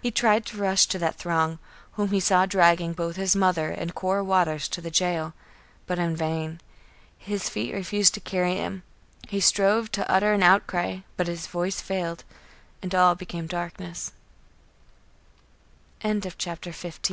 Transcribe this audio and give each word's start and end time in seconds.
He 0.00 0.12
tried 0.12 0.46
to 0.46 0.56
rush 0.56 0.86
to 0.86 1.00
that 1.00 1.16
throng, 1.16 1.58
whom 1.94 2.10
he 2.10 2.20
saw 2.20 2.46
dragging 2.46 2.92
both 2.92 3.16
his 3.16 3.34
mother 3.34 3.70
and 3.70 3.92
Cora 3.92 4.22
Waters 4.22 4.68
to 4.68 4.80
the 4.80 4.88
jail; 4.88 5.34
but 5.88 5.98
in 5.98 6.14
vain. 6.14 6.60
His 7.18 7.48
feet 7.48 7.74
refused 7.74 8.14
to 8.14 8.20
carry 8.20 8.54
him. 8.54 8.84
He 9.26 9.40
strove 9.40 9.90
to 9.90 10.08
utter 10.08 10.32
an 10.32 10.44
outcry; 10.44 10.98
but 11.16 11.26
his 11.26 11.48
voice 11.48 11.80
failed, 11.80 12.22
and 12.82 12.94
all 12.94 13.16
became 13.16 13.48
darkness. 13.48 14.12
CHAPTER 16.00 16.20
XVI. 16.20 16.28
ESCAPE 16.28 16.64
AND 16.66 16.74
FLIGHT. 16.94 17.10